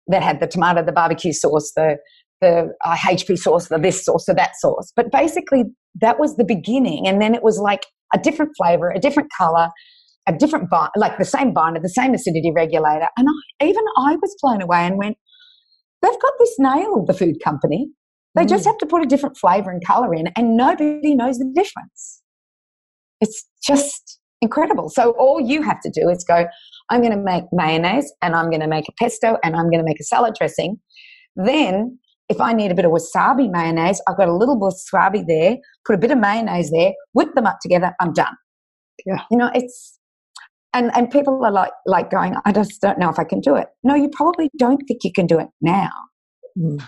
that 0.07 0.23
had 0.23 0.39
the 0.39 0.47
tomato, 0.47 0.83
the 0.83 0.91
barbecue 0.91 1.33
sauce, 1.33 1.71
the 1.75 1.97
the 2.41 2.73
uh, 2.83 2.95
HP 2.95 3.37
sauce, 3.37 3.69
the 3.69 3.77
this 3.77 4.03
sauce, 4.03 4.25
the 4.25 4.33
that 4.33 4.55
sauce. 4.57 4.91
But 4.95 5.11
basically, 5.11 5.63
that 6.01 6.19
was 6.19 6.35
the 6.35 6.43
beginning, 6.43 7.07
and 7.07 7.21
then 7.21 7.33
it 7.33 7.43
was 7.43 7.59
like 7.59 7.85
a 8.13 8.19
different 8.19 8.51
flavor, 8.57 8.91
a 8.91 8.99
different 8.99 9.29
color, 9.37 9.69
a 10.27 10.33
different 10.33 10.69
bind, 10.69 10.91
like 10.95 11.17
the 11.17 11.25
same 11.25 11.53
binder, 11.53 11.79
the 11.79 11.89
same 11.89 12.13
acidity 12.13 12.51
regulator. 12.53 13.07
And 13.17 13.27
I, 13.27 13.65
even 13.65 13.83
I 13.97 14.15
was 14.15 14.35
blown 14.41 14.61
away 14.61 14.85
and 14.85 14.97
went, 14.97 15.17
they've 16.01 16.21
got 16.21 16.33
this 16.39 16.55
nailed, 16.59 17.07
the 17.07 17.13
food 17.13 17.35
company. 17.43 17.89
They 18.35 18.43
mm. 18.43 18.49
just 18.49 18.65
have 18.65 18.77
to 18.79 18.85
put 18.85 19.03
a 19.03 19.05
different 19.05 19.37
flavor 19.37 19.71
and 19.71 19.85
color 19.85 20.13
in, 20.13 20.27
and 20.35 20.57
nobody 20.57 21.15
knows 21.15 21.37
the 21.37 21.51
difference. 21.53 22.21
It's 23.21 23.47
just 23.65 24.19
incredible. 24.43 24.89
So 24.89 25.11
all 25.17 25.39
you 25.39 25.61
have 25.63 25.79
to 25.81 25.89
do 25.89 26.09
is 26.09 26.23
go, 26.23 26.45
I'm 26.89 27.01
going 27.01 27.13
to 27.13 27.23
make 27.23 27.45
mayonnaise 27.51 28.13
and 28.21 28.35
I'm 28.35 28.49
going 28.49 28.61
to 28.61 28.67
make 28.67 28.87
a 28.87 28.91
pesto 28.99 29.37
and 29.43 29.55
I'm 29.55 29.69
going 29.69 29.79
to 29.79 29.85
make 29.85 29.99
a 29.99 30.03
salad 30.03 30.35
dressing. 30.37 30.79
Then, 31.35 31.97
if 32.29 32.39
I 32.39 32.53
need 32.53 32.71
a 32.71 32.75
bit 32.75 32.85
of 32.85 32.91
wasabi 32.91 33.51
mayonnaise, 33.51 34.01
I've 34.07 34.17
got 34.17 34.27
a 34.27 34.35
little 34.35 34.59
wasabi 34.59 35.25
there, 35.27 35.57
put 35.85 35.95
a 35.95 35.97
bit 35.97 36.11
of 36.11 36.19
mayonnaise 36.19 36.71
there, 36.71 36.93
whip 37.13 37.33
them 37.33 37.47
up 37.47 37.57
together, 37.61 37.93
I'm 37.99 38.13
done. 38.13 38.35
Yeah. 39.05 39.21
You 39.31 39.37
know, 39.37 39.49
it's 39.53 39.99
and 40.73 40.91
and 40.95 41.09
people 41.09 41.43
are 41.43 41.51
like 41.51 41.71
like 41.85 42.09
going, 42.11 42.35
I 42.45 42.51
just 42.51 42.81
don't 42.81 42.99
know 42.99 43.09
if 43.09 43.19
I 43.19 43.23
can 43.23 43.39
do 43.39 43.55
it. 43.55 43.67
No, 43.83 43.95
you 43.95 44.09
probably 44.09 44.49
don't 44.57 44.81
think 44.87 45.03
you 45.03 45.11
can 45.11 45.27
do 45.27 45.39
it 45.39 45.47
now. 45.61 45.89
Mm. 46.57 46.83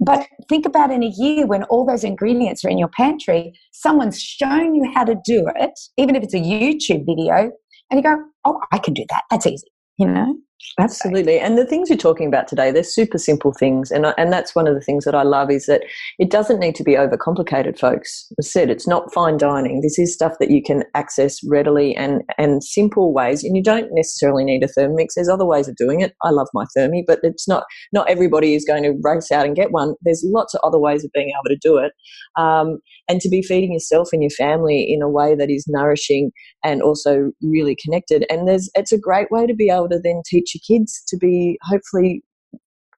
But 0.00 0.26
think 0.48 0.66
about 0.66 0.90
in 0.90 1.02
a 1.02 1.12
year 1.16 1.46
when 1.46 1.62
all 1.64 1.86
those 1.86 2.04
ingredients 2.04 2.64
are 2.64 2.68
in 2.68 2.78
your 2.78 2.90
pantry, 2.96 3.58
someone's 3.72 4.20
shown 4.20 4.74
you 4.74 4.90
how 4.94 5.04
to 5.04 5.16
do 5.24 5.46
it, 5.56 5.78
even 5.96 6.14
if 6.16 6.22
it's 6.22 6.34
a 6.34 6.38
YouTube 6.38 7.06
video, 7.06 7.50
and 7.90 7.98
you 7.98 8.02
go, 8.02 8.16
oh, 8.44 8.60
I 8.72 8.78
can 8.78 8.94
do 8.94 9.04
that. 9.08 9.22
That's 9.30 9.46
easy, 9.46 9.68
you 9.98 10.06
know? 10.06 10.36
Absolutely. 10.78 11.38
And 11.38 11.56
the 11.56 11.64
things 11.64 11.88
you're 11.88 11.96
talking 11.98 12.26
about 12.28 12.48
today, 12.48 12.70
they're 12.70 12.82
super 12.82 13.18
simple 13.18 13.52
things. 13.52 13.90
And, 13.90 14.06
and 14.18 14.32
that's 14.32 14.54
one 14.54 14.66
of 14.66 14.74
the 14.74 14.80
things 14.80 15.04
that 15.04 15.14
I 15.14 15.22
love 15.22 15.50
is 15.50 15.66
that 15.66 15.82
it 16.18 16.30
doesn't 16.30 16.60
need 16.60 16.74
to 16.76 16.84
be 16.84 16.92
overcomplicated, 16.92 17.78
folks. 17.78 18.26
As 18.38 18.46
I 18.46 18.48
said, 18.48 18.70
it's 18.70 18.86
not 18.86 19.12
fine 19.12 19.38
dining. 19.38 19.80
This 19.80 19.98
is 19.98 20.12
stuff 20.12 20.34
that 20.40 20.50
you 20.50 20.62
can 20.62 20.84
access 20.94 21.38
readily 21.48 21.94
and, 21.96 22.22
and 22.36 22.62
simple 22.62 23.12
ways. 23.14 23.42
And 23.42 23.56
you 23.56 23.62
don't 23.62 23.88
necessarily 23.92 24.44
need 24.44 24.64
a 24.64 24.68
Thermomix. 24.68 25.08
There's 25.14 25.28
other 25.28 25.46
ways 25.46 25.68
of 25.68 25.76
doing 25.76 26.00
it. 26.00 26.14
I 26.24 26.30
love 26.30 26.48
my 26.52 26.64
Thermi, 26.76 27.04
but 27.06 27.20
it's 27.22 27.48
not, 27.48 27.64
not 27.92 28.08
everybody 28.08 28.54
is 28.54 28.64
going 28.64 28.82
to 28.82 28.94
race 29.02 29.30
out 29.30 29.46
and 29.46 29.56
get 29.56 29.72
one. 29.72 29.94
There's 30.02 30.24
lots 30.26 30.54
of 30.54 30.60
other 30.64 30.78
ways 30.78 31.04
of 31.04 31.10
being 31.12 31.30
able 31.30 31.54
to 31.54 31.58
do 31.62 31.78
it. 31.78 31.92
Um, 32.36 32.78
and 33.08 33.20
to 33.20 33.28
be 33.28 33.40
feeding 33.40 33.72
yourself 33.72 34.08
and 34.12 34.22
your 34.22 34.30
family 34.30 34.82
in 34.82 35.00
a 35.00 35.08
way 35.08 35.34
that 35.36 35.50
is 35.50 35.64
nourishing 35.68 36.32
and 36.64 36.82
also 36.82 37.30
really 37.40 37.76
connected. 37.82 38.26
And 38.28 38.48
there's, 38.48 38.68
it's 38.74 38.92
a 38.92 38.98
great 38.98 39.30
way 39.30 39.46
to 39.46 39.54
be 39.54 39.70
able 39.70 39.88
to 39.90 40.00
then 40.02 40.22
teach 40.26 40.45
your 40.54 40.60
kids 40.66 41.02
to 41.08 41.16
be 41.16 41.58
hopefully 41.62 42.22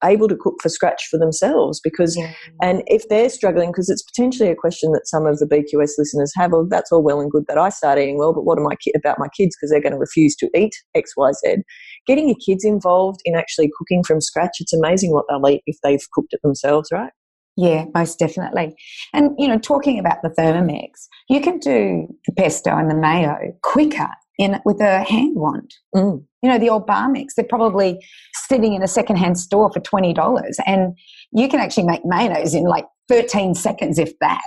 able 0.05 0.29
to 0.29 0.37
cook 0.37 0.55
for 0.63 0.69
scratch 0.69 1.09
for 1.11 1.19
themselves 1.19 1.81
because 1.83 2.17
yeah. 2.17 2.33
and 2.63 2.83
if 2.87 3.09
they're 3.09 3.29
struggling 3.29 3.71
because 3.71 3.89
it's 3.89 4.03
potentially 4.03 4.49
a 4.49 4.55
question 4.55 4.93
that 4.93 5.07
some 5.07 5.27
of 5.27 5.39
the 5.39 5.47
BQS 5.47 5.93
listeners 5.99 6.33
have 6.37 6.53
well 6.53 6.67
that's 6.69 6.93
all 6.93 7.03
well 7.03 7.21
and 7.21 7.31
good 7.31 7.45
that 7.49 7.59
I 7.59 7.69
start 7.69 7.99
eating 7.99 8.17
well 8.17 8.33
but 8.33 8.45
what 8.45 8.59
am 8.59 8.67
I 8.69 8.77
ki- 8.77 8.95
about 8.97 9.19
my 9.19 9.27
kids 9.37 9.57
because 9.57 9.71
they're 9.71 9.83
going 9.83 9.93
to 9.93 9.99
refuse 9.99 10.37
to 10.37 10.49
eat 10.57 10.75
XYZ 10.97 11.63
getting 12.07 12.29
your 12.29 12.39
kids 12.45 12.65
involved 12.65 13.21
in 13.25 13.35
actually 13.35 13.71
cooking 13.77 14.05
from 14.05 14.21
scratch 14.21 14.59
it's 14.61 14.73
amazing 14.73 15.13
what 15.13 15.25
they'll 15.29 15.49
eat 15.51 15.63
if 15.67 15.77
they've 15.83 16.07
cooked 16.13 16.33
it 16.33 16.41
themselves 16.43 16.91
right 16.93 17.11
yeah, 17.61 17.87
most 17.93 18.21
definitely. 18.21 18.77
And, 19.13 19.33
you 19.37 19.49
know, 19.49 19.59
talking 19.59 19.99
about 19.99 20.23
the 20.23 20.29
Thermomix, 20.29 21.09
you 21.29 21.41
can 21.41 21.59
do 21.59 22.07
the 22.25 22.33
pesto 22.35 22.71
and 22.71 22.89
the 22.89 22.95
mayo 22.95 23.53
quicker 23.65 24.11
in 24.39 24.61
with 24.65 24.81
a 24.81 25.03
hand 25.03 25.35
wand. 25.35 25.75
Mm. 25.93 26.25
You 26.43 26.49
know, 26.49 26.59
the 26.59 26.69
old 26.69 26.87
Bamix, 26.87 27.35
they're 27.37 27.45
probably 27.49 27.99
sitting 28.49 28.75
in 28.75 28.83
a 28.83 28.89
secondhand 28.89 29.39
store 29.39 29.73
for 29.73 29.81
$20. 29.81 30.55
And 30.67 30.97
you 31.33 31.49
can 31.49 31.61
actually 31.61 31.85
make 31.85 32.03
mayonnaise 32.05 32.55
in 32.55 32.65
like 32.65 32.87
13 33.09 33.55
seconds, 33.55 33.99
if 33.99 34.13
that. 34.21 34.41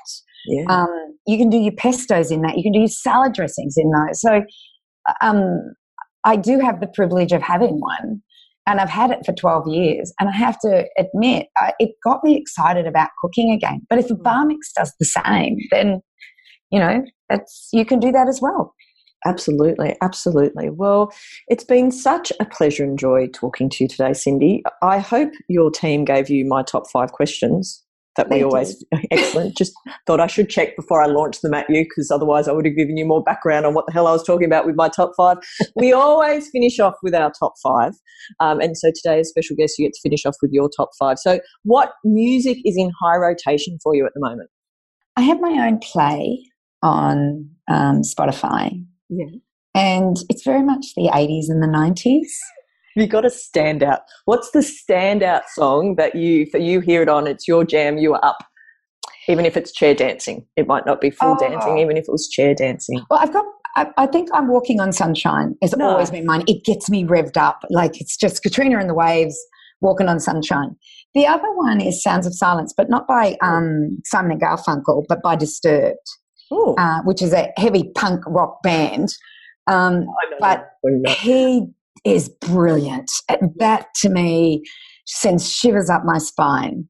Yeah. 0.48 0.66
Um, 0.70 1.18
you 1.28 1.38
can 1.38 1.50
do 1.50 1.58
your 1.58 1.74
pestos 1.74 2.32
in 2.32 2.42
that. 2.42 2.58
You 2.58 2.64
can 2.64 2.72
do 2.72 2.80
your 2.80 2.88
salad 2.88 3.34
dressings 3.34 3.76
in 3.78 3.92
those. 3.92 4.22
So 4.22 4.44
um, 5.22 5.74
I 6.24 6.36
do 6.36 6.60
have 6.60 6.80
the 6.80 6.88
privilege 6.88 7.32
of 7.32 7.42
having 7.42 7.80
one, 7.80 8.22
and 8.68 8.80
I've 8.80 8.90
had 8.90 9.12
it 9.12 9.26
for 9.26 9.34
12 9.34 9.68
years. 9.68 10.14
And 10.20 10.30
I 10.30 10.34
have 10.34 10.60
to 10.60 10.86
admit, 10.98 11.48
uh, 11.60 11.72
it 11.80 11.92
got 12.04 12.24
me 12.24 12.38
excited 12.38 12.88
about 12.88 13.10
cooking 13.22 13.52
again. 13.52 13.82
But 13.90 14.00
if 14.00 14.10
a 14.10 14.16
Bamix 14.16 14.58
does 14.76 14.94
the 15.00 15.06
same, 15.06 15.58
then 15.72 16.02
you 16.72 16.80
know 16.80 17.04
that's 17.30 17.70
you 17.74 17.86
can 17.86 18.00
do 18.00 18.12
that 18.12 18.28
as 18.28 18.40
well. 18.42 18.74
Absolutely, 19.26 19.96
absolutely. 20.02 20.70
Well, 20.70 21.14
it's 21.48 21.64
been 21.64 21.92
such 21.92 22.32
a 22.40 22.46
pleasure 22.46 22.84
and 22.84 22.98
joy 22.98 23.28
talking 23.28 23.70
to 23.70 23.84
you 23.84 23.88
today, 23.88 24.12
Cyndi. 24.12 24.62
I 24.82 24.98
hope 25.00 25.32
your 25.48 25.70
team 25.70 26.06
gave 26.06 26.30
you 26.30 26.46
my 26.46 26.64
top 26.64 26.90
five 26.90 27.12
questions 27.12 27.84
that 28.18 28.30
we 28.30 28.38
They 28.38 28.44
always 28.44 28.84
excellent. 29.12 29.56
Just 29.56 29.74
thought 30.06 30.20
I 30.20 30.28
should 30.28 30.50
check 30.50 30.76
before 30.76 31.02
I 31.02 31.08
launched 31.08 31.42
them 31.42 31.54
at 31.54 31.70
you 31.70 31.84
because 31.84 32.12
otherwise 32.12 32.48
I 32.48 32.52
would 32.52 32.66
have 32.66 32.76
given 32.76 32.98
you 32.98 33.06
more 33.06 33.24
background 33.24 33.66
on 33.66 33.74
what 33.74 33.86
the 33.86 33.94
hell 33.94 34.08
I 34.08 34.12
was 34.12 34.24
talking 34.24 34.46
about 34.46 34.66
with 34.66 34.76
my 34.76 34.90
top 34.90 35.12
five. 35.16 35.38
we 35.76 35.94
always 35.94 36.50
finish 36.50 36.80
off 36.80 36.96
with 37.04 37.16
our 37.16 37.32
top 37.40 37.54
five, 37.64 37.94
um, 38.40 38.60
and 38.60 38.78
so 38.78 38.92
today, 38.94 39.20
as 39.20 39.30
special 39.30 39.56
guest, 39.56 39.78
you 39.78 39.86
get 39.86 39.94
to 39.94 40.02
finish 40.02 40.26
off 40.26 40.36
with 40.42 40.52
your 40.52 40.70
top 40.76 40.90
five. 41.00 41.20
So, 41.20 41.40
what 41.64 41.94
music 42.04 42.58
is 42.66 42.76
in 42.78 42.92
high 43.02 43.18
rotation 43.18 43.78
for 43.82 43.96
you 43.96 44.06
at 44.06 44.12
the 44.14 44.22
moment? 44.22 44.50
I 45.16 45.22
have 45.22 45.40
my 45.42 45.68
own 45.68 45.80
play 45.80 46.46
on 46.82 47.50
um, 47.70 48.02
Spotify, 48.02 48.84
Yeah. 49.12 49.26
and 49.76 50.16
it's 50.30 50.44
very 50.44 50.64
much 50.64 50.94
the 50.96 51.10
80s 51.14 51.50
and 51.50 51.62
the 51.62 51.68
90s. 51.68 52.28
You 52.96 53.08
got 53.08 53.24
a 53.26 53.30
standout. 53.30 54.00
What's 54.26 54.52
the 54.52 54.60
standout 54.60 55.44
song 55.54 55.96
that 55.98 56.16
you 56.16 56.46
for 56.52 56.58
you 56.58 56.80
hear 56.80 57.02
it 57.02 57.10
on? 57.10 57.28
It's 57.28 57.48
your 57.48 57.64
jam. 57.64 57.98
You 57.98 58.14
are 58.16 58.26
up. 58.26 58.38
Even 59.28 59.46
if 59.46 59.56
it's 59.56 59.72
chair 59.72 59.94
dancing, 59.94 60.46
it 60.58 60.68
might 60.68 60.86
not 60.86 61.00
be 61.00 61.10
full 61.10 61.36
Oh. 61.36 61.40
dancing. 61.40 61.78
Even 61.78 61.96
if 61.98 62.06
it 62.08 62.12
was 62.12 62.28
chair 62.28 62.54
dancing, 62.56 63.02
Well, 63.10 63.20
I've 63.22 63.32
got. 63.32 63.46
I, 63.78 63.88
I 63.98 64.06
think 64.08 64.28
I'm 64.34 64.50
walking 64.50 64.82
on 64.82 64.92
sunshine. 64.92 65.56
Has 65.62 65.72
Nice. 65.76 65.86
always 65.88 66.12
been 66.12 66.26
mine. 66.26 66.44
It 66.48 66.66
gets 66.66 66.90
me 66.90 67.06
revved 67.06 67.38
up. 67.38 67.64
Like 67.70 68.02
it's 68.02 68.18
just 68.18 68.44
Katrina 68.44 68.78
and 68.80 68.90
the 68.90 68.94
Waves, 68.94 69.38
walking 69.80 70.10
on 70.10 70.20
sunshine. 70.20 70.76
The 71.16 71.26
other 71.28 71.48
one 71.56 71.80
is 71.80 72.04
Sounds 72.04 72.28
of 72.28 72.34
Silence, 72.34 72.74
but 72.76 72.90
not 72.90 73.08
by 73.08 73.38
um, 73.42 74.00
Simon 74.06 74.32
and 74.32 74.42
Garfunkel, 74.42 75.06
but 75.08 75.22
by 75.22 75.38
Disturbed, 75.38 76.00
uh, 76.78 77.02
which 77.04 77.22
is 77.22 77.34
a 77.34 77.52
heavy 77.58 77.92
punk 77.96 78.22
rock 78.28 78.62
band. 78.64 79.10
Um, 79.68 80.06
but- 80.40 80.68
he 81.22 81.68
is 82.06 82.30
brilliant. 82.30 83.12
That 83.58 83.88
to 84.02 84.10
me 84.10 84.64
sends 85.06 85.52
shivers 85.52 85.90
up 85.90 86.04
my 86.06 86.18
spine. 86.18 86.88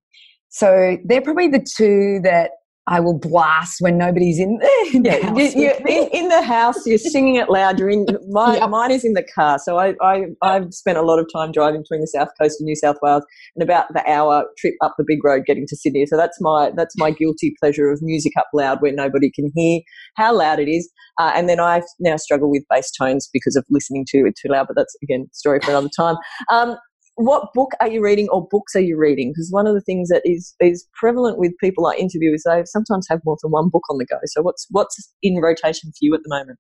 So 0.50 0.98
they're 1.06 1.22
probably 1.22 1.48
the 1.48 1.66
two 1.78 2.20
that 2.24 2.52
I 2.88 3.00
will 3.00 3.18
blast 3.18 3.78
when 3.80 3.98
nobody's 3.98 4.40
in 4.40 4.58
there. 4.60 4.70
in 4.94 5.04
the 5.04 5.10
yeah, 5.10 5.28
house 5.28 5.38
you, 5.38 5.44
with 5.44 5.56
you're 5.56 5.88
in, 5.88 6.10
in 6.12 6.28
the 6.30 6.42
house. 6.42 6.86
You're 6.86 6.98
singing 6.98 7.36
it 7.36 7.50
loud. 7.50 7.80
You're 7.80 7.90
in. 7.90 8.06
My, 8.30 8.58
Yep. 8.58 8.70
Mine 8.70 8.92
is 8.92 9.06
in 9.06 9.14
the 9.14 9.26
car. 9.36 9.60
So 9.60 9.78
I, 9.78 9.94
I 10.02 10.26
I've 10.42 10.74
spent 10.74 10.98
a 10.98 11.02
lot 11.02 11.20
of 11.20 11.28
time 11.34 11.52
driving 11.52 11.82
between 11.82 12.02
the 12.02 12.08
south 12.08 12.30
coast 12.40 12.60
of 12.60 12.66
New 12.66 12.76
South 12.76 12.98
Wales 13.02 13.24
and 13.56 13.64
about 13.64 13.94
the 13.94 14.04
hour 14.10 14.46
trip 14.58 14.74
up 14.82 14.96
the 14.98 15.06
big 15.08 15.24
road 15.24 15.44
getting 15.46 15.66
to 15.68 15.76
Sydney. 15.76 16.06
So 16.06 16.18
that's 16.18 16.38
my 16.42 16.72
that's 16.76 16.96
my 16.98 17.12
guilty 17.12 17.54
pleasure 17.60 17.92
of 17.92 18.00
music 18.02 18.34
up 18.38 18.48
loud 18.54 18.82
where 18.82 18.92
nobody 18.92 19.32
can 19.32 19.52
hear 19.56 19.82
how 20.16 20.36
loud 20.36 20.60
it 20.60 20.70
is. 20.70 20.90
Uh, 21.20 21.32
and 21.36 21.48
then 21.48 21.60
I 21.60 21.82
now 22.00 22.18
struggle 22.18 22.50
with 22.50 22.64
bass 22.70 22.92
tones 22.92 23.30
because 23.32 23.56
of 23.56 23.66
listening 23.70 24.06
to 24.10 24.20
it 24.20 24.36
too 24.42 24.50
loud. 24.50 24.68
But 24.68 24.76
that's 24.76 24.96
again 25.04 25.28
story 25.34 25.60
for 25.62 25.72
another 25.72 25.90
time. 25.96 26.16
Um, 26.52 26.78
what 27.26 27.54
book 27.54 27.72
are 27.80 27.88
you 27.88 28.04
reading 28.04 28.28
or 28.30 28.48
books 28.50 28.76
are 28.76 28.82
you 28.82 28.98
reading? 28.98 29.32
Because 29.32 29.50
one 29.52 29.68
of 29.68 29.74
the 29.74 29.82
things 29.82 30.10
that 30.10 30.22
is 30.26 30.56
is 30.60 30.88
prevalent 30.94 31.38
with 31.38 31.54
people 31.60 31.88
I 31.88 31.94
interview 31.96 32.34
is 32.34 32.44
they 32.44 32.64
sometimes 32.66 33.08
have 33.10 33.22
more 33.26 33.38
than 33.42 33.52
one 33.52 33.70
book 33.70 33.84
on 33.90 33.98
the 33.98 34.06
go. 34.06 34.18
So 34.26 34.42
what's 34.42 34.68
what's 34.70 35.14
in 35.22 35.38
rotation 35.42 35.92
for 35.92 35.98
you 36.02 36.14
at 36.14 36.22
the 36.24 36.30
moment? 36.30 36.60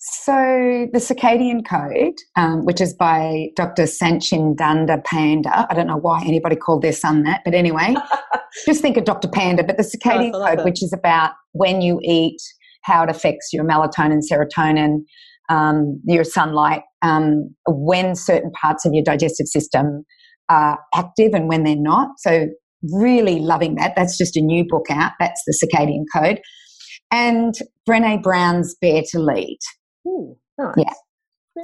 So, 0.00 0.86
The 0.92 1.00
Circadian 1.00 1.66
Code, 1.66 2.14
um, 2.36 2.64
which 2.64 2.80
is 2.80 2.94
by 2.94 3.48
Dr. 3.56 3.82
Satchin 3.82 4.54
Danda 4.54 5.02
Panda. 5.04 5.66
I 5.68 5.74
don't 5.74 5.88
know 5.88 5.96
why 5.96 6.22
anybody 6.24 6.54
called 6.54 6.82
their 6.82 6.92
son 6.92 7.24
that, 7.24 7.40
but 7.44 7.52
anyway, 7.52 7.96
just 8.64 8.80
think 8.80 8.96
of 8.96 9.02
Dr. 9.02 9.26
Panda. 9.26 9.64
But 9.64 9.76
The 9.76 9.82
Circadian 9.82 10.32
like 10.34 10.50
Code, 10.50 10.58
that. 10.60 10.64
which 10.64 10.84
is 10.84 10.92
about 10.92 11.32
when 11.50 11.80
you 11.80 11.98
eat, 12.04 12.40
how 12.82 13.02
it 13.02 13.10
affects 13.10 13.52
your 13.52 13.64
melatonin, 13.64 14.20
serotonin, 14.30 15.00
um, 15.48 16.00
your 16.04 16.24
sunlight, 16.24 16.82
um, 17.02 17.54
when 17.66 18.14
certain 18.14 18.50
parts 18.52 18.84
of 18.84 18.92
your 18.92 19.04
digestive 19.04 19.46
system 19.46 20.04
are 20.48 20.78
active 20.94 21.32
and 21.34 21.48
when 21.48 21.64
they're 21.64 21.76
not. 21.76 22.10
So, 22.18 22.48
really 22.92 23.40
loving 23.40 23.74
that. 23.74 23.94
That's 23.96 24.16
just 24.16 24.36
a 24.36 24.40
new 24.40 24.64
book 24.68 24.86
out. 24.90 25.12
That's 25.18 25.42
The 25.46 25.66
Circadian 25.66 26.04
Code. 26.14 26.40
And 27.10 27.54
Brene 27.88 28.22
Brown's 28.22 28.76
Dare 28.80 29.02
to 29.10 29.18
Lead. 29.18 29.58
Ooh, 30.06 30.36
nice. 30.58 30.74
Yeah. 30.76 30.92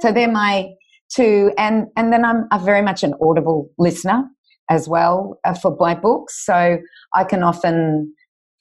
So 0.01 0.11
they're 0.11 0.31
my 0.31 0.69
two, 1.15 1.51
and 1.57 1.87
and 1.95 2.11
then 2.11 2.25
I'm, 2.25 2.45
I'm 2.51 2.65
very 2.65 2.81
much 2.81 3.03
an 3.03 3.13
Audible 3.21 3.69
listener 3.77 4.23
as 4.69 4.89
well 4.89 5.39
uh, 5.45 5.53
for 5.53 5.75
my 5.79 5.95
books. 5.95 6.43
So 6.45 6.77
I 7.13 7.23
can 7.23 7.43
often 7.43 8.13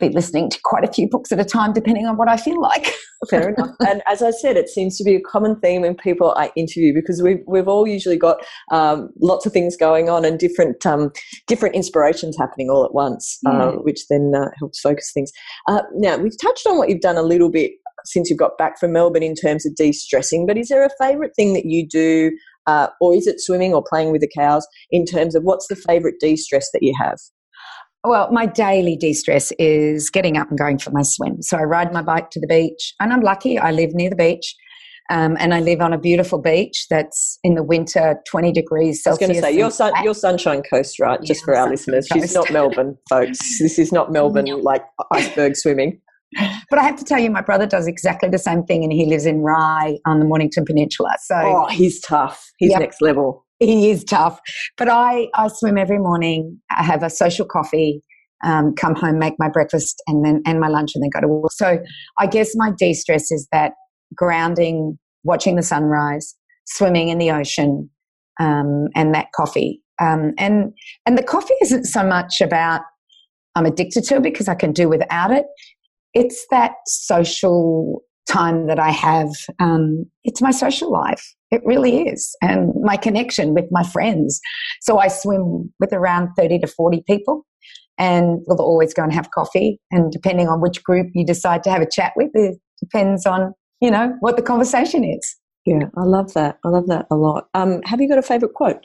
be 0.08 0.14
listening 0.14 0.50
to 0.50 0.58
quite 0.64 0.84
a 0.84 0.92
few 0.92 1.08
books 1.08 1.32
at 1.32 1.40
a 1.40 1.44
time, 1.44 1.72
depending 1.72 2.06
on 2.06 2.16
what 2.16 2.28
I 2.28 2.36
feel 2.36 2.60
like. 2.60 2.92
Fair 3.30 3.50
enough. 3.50 3.70
And 3.80 4.02
as 4.06 4.22
I 4.22 4.30
said, 4.30 4.56
it 4.56 4.68
seems 4.68 4.98
to 4.98 5.04
be 5.04 5.14
a 5.14 5.20
common 5.20 5.58
theme 5.60 5.84
in 5.84 5.94
people 5.94 6.34
I 6.36 6.52
interview 6.56 6.92
because 6.94 7.22
we've 7.22 7.42
we've 7.46 7.68
all 7.68 7.86
usually 7.86 8.18
got 8.18 8.44
um, 8.70 9.08
lots 9.20 9.46
of 9.46 9.52
things 9.52 9.76
going 9.76 10.10
on 10.10 10.24
and 10.24 10.38
different 10.38 10.84
um, 10.84 11.10
different 11.46 11.74
inspirations 11.74 12.36
happening 12.38 12.68
all 12.68 12.84
at 12.84 12.94
once, 12.94 13.38
uh, 13.46 13.72
which 13.72 14.06
then 14.10 14.32
uh, 14.36 14.50
helps 14.58 14.80
focus 14.80 15.10
things. 15.14 15.32
Uh, 15.68 15.82
now 15.94 16.16
we've 16.18 16.38
touched 16.40 16.66
on 16.66 16.76
what 16.76 16.88
you've 16.88 17.00
done 17.00 17.16
a 17.16 17.22
little 17.22 17.50
bit 17.50 17.72
since 18.04 18.28
you've 18.28 18.38
got 18.38 18.58
back 18.58 18.78
from 18.78 18.92
Melbourne 18.92 19.22
in 19.22 19.34
terms 19.34 19.64
of 19.64 19.74
de-stressing, 19.74 20.46
but 20.46 20.58
is 20.58 20.68
there 20.68 20.84
a 20.84 20.90
favourite 21.00 21.34
thing 21.34 21.54
that 21.54 21.64
you 21.64 21.88
do, 21.88 22.30
uh, 22.66 22.88
or 23.00 23.14
is 23.14 23.26
it 23.26 23.40
swimming 23.40 23.72
or 23.72 23.82
playing 23.82 24.12
with 24.12 24.20
the 24.20 24.30
cows? 24.36 24.66
In 24.90 25.06
terms 25.06 25.34
of 25.34 25.42
what's 25.42 25.68
the 25.68 25.76
favourite 25.76 26.16
de-stress 26.20 26.70
that 26.72 26.82
you 26.82 26.94
have? 27.00 27.18
Well, 28.06 28.30
my 28.30 28.44
daily 28.44 28.96
de 28.96 29.14
stress 29.14 29.50
is 29.58 30.10
getting 30.10 30.36
up 30.36 30.50
and 30.50 30.58
going 30.58 30.78
for 30.78 30.90
my 30.90 31.00
swim. 31.02 31.40
So 31.40 31.56
I 31.56 31.62
ride 31.62 31.90
my 31.92 32.02
bike 32.02 32.28
to 32.30 32.40
the 32.40 32.46
beach, 32.46 32.94
and 33.00 33.12
I'm 33.12 33.22
lucky 33.22 33.58
I 33.58 33.70
live 33.70 33.94
near 33.94 34.10
the 34.10 34.16
beach. 34.16 34.54
Um, 35.10 35.36
and 35.38 35.52
I 35.52 35.60
live 35.60 35.80
on 35.82 35.92
a 35.92 35.98
beautiful 35.98 36.40
beach 36.40 36.86
that's 36.88 37.38
in 37.44 37.54
the 37.56 37.62
winter 37.62 38.16
20 38.26 38.52
degrees 38.52 39.02
I 39.06 39.10
was 39.10 39.18
going 39.18 39.34
to 39.34 39.40
say 39.40 39.52
you're 39.54 39.70
sun, 39.70 39.92
you're 40.02 40.14
Sunshine 40.14 40.62
Coast, 40.62 40.98
right? 40.98 41.20
Just 41.22 41.42
Yeah, 41.42 41.44
for 41.44 41.56
our 41.56 41.68
listeners, 41.68 42.08
she's 42.10 42.22
Coast. 42.22 42.34
not 42.34 42.50
Melbourne, 42.50 42.96
folks. 43.10 43.38
This 43.60 43.78
is 43.78 43.92
not 43.92 44.12
Melbourne 44.12 44.46
No. 44.46 44.56
like 44.56 44.82
iceberg 45.12 45.56
swimming. 45.56 46.00
But 46.70 46.78
I 46.78 46.82
have 46.84 46.96
to 46.96 47.04
tell 47.04 47.18
you, 47.20 47.30
my 47.30 47.42
brother 47.42 47.66
does 47.66 47.86
exactly 47.86 48.28
the 48.30 48.38
same 48.38 48.64
thing, 48.64 48.82
and 48.82 48.92
he 48.92 49.04
lives 49.04 49.26
in 49.26 49.40
Rye 49.42 49.98
on 50.06 50.20
the 50.20 50.24
Mornington 50.24 50.64
Peninsula. 50.64 51.10
So 51.22 51.34
Oh, 51.36 51.66
he's 51.68 52.00
tough. 52.00 52.50
He's 52.58 52.70
Yep. 52.70 52.80
next 52.80 53.02
level. 53.02 53.43
he 53.68 53.90
is 53.90 54.04
tough. 54.04 54.40
But 54.76 54.88
I, 54.88 55.28
I 55.34 55.48
swim 55.48 55.78
every 55.78 55.98
morning. 55.98 56.60
I 56.76 56.82
have 56.82 57.02
a 57.02 57.10
social 57.10 57.46
coffee, 57.46 58.02
um, 58.44 58.74
come 58.74 58.94
home, 58.94 59.18
make 59.18 59.34
my 59.38 59.48
breakfast, 59.48 60.02
and 60.06 60.24
then 60.24 60.42
and 60.46 60.60
my 60.60 60.68
lunch, 60.68 60.92
and 60.94 61.02
then 61.02 61.10
go 61.10 61.20
to 61.20 61.28
work. 61.28 61.52
So 61.52 61.78
I 62.18 62.26
guess 62.26 62.52
my 62.54 62.70
de 62.78 62.94
stress 62.94 63.30
is 63.30 63.48
that 63.52 63.72
grounding, 64.14 64.98
watching 65.22 65.56
the 65.56 65.62
sunrise, 65.62 66.34
swimming 66.66 67.08
in 67.08 67.18
the 67.18 67.30
ocean, 67.30 67.88
um, 68.40 68.88
and 68.94 69.14
that 69.14 69.28
coffee. 69.34 69.80
Um, 70.00 70.32
and 70.38 70.72
and 71.06 71.16
the 71.16 71.22
coffee 71.22 71.54
isn't 71.62 71.84
so 71.84 72.04
much 72.04 72.40
about 72.40 72.82
I'm 73.54 73.66
addicted 73.66 74.04
to 74.04 74.16
it 74.16 74.22
because 74.22 74.48
I 74.48 74.54
can 74.54 74.72
do 74.72 74.88
without 74.88 75.30
it. 75.30 75.46
It's 76.12 76.46
that 76.50 76.72
social 76.86 78.02
time 78.28 78.66
that 78.66 78.78
I 78.78 78.90
have. 78.90 79.28
Um, 79.60 80.06
it's 80.24 80.40
my 80.40 80.50
social 80.50 80.90
life. 80.90 81.34
It 81.54 81.62
really 81.64 82.02
is. 82.02 82.34
And 82.42 82.72
my 82.82 82.96
connection 82.96 83.54
with 83.54 83.66
my 83.70 83.84
friends. 83.84 84.40
So 84.80 84.98
I 84.98 85.06
swim 85.06 85.72
with 85.78 85.92
around 85.92 86.30
30 86.36 86.58
to 86.58 86.66
40 86.66 87.04
people 87.06 87.46
and 87.96 88.40
we'll 88.46 88.60
always 88.60 88.92
go 88.92 89.04
and 89.04 89.12
have 89.12 89.30
coffee. 89.30 89.78
And 89.92 90.10
depending 90.10 90.48
on 90.48 90.60
which 90.60 90.82
group 90.82 91.08
you 91.14 91.24
decide 91.24 91.62
to 91.64 91.70
have 91.70 91.80
a 91.80 91.88
chat 91.88 92.12
with, 92.16 92.30
it 92.34 92.58
depends 92.80 93.24
on, 93.24 93.54
you 93.80 93.90
know, 93.90 94.16
what 94.18 94.36
the 94.36 94.42
conversation 94.42 95.04
is. 95.04 95.36
Yeah, 95.64 95.84
I 95.96 96.02
love 96.02 96.34
that. 96.34 96.58
I 96.64 96.68
love 96.68 96.88
that 96.88 97.06
a 97.10 97.14
lot. 97.14 97.46
Um, 97.54 97.80
have 97.84 98.00
you 98.00 98.08
got 98.08 98.18
a 98.18 98.22
favourite 98.22 98.54
quote? 98.54 98.84